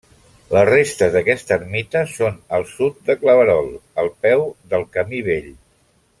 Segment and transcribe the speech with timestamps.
[0.53, 3.71] Les restes d'aquesta ermita són al sud de Claverol,
[4.05, 4.43] al peu
[4.73, 5.51] del Camí Vell.